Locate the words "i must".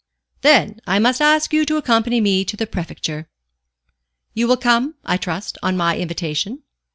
0.87-1.21